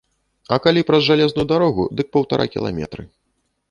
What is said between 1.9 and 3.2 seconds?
дык паўтара кіламетры.